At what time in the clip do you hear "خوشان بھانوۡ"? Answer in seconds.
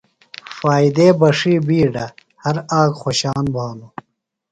3.01-3.91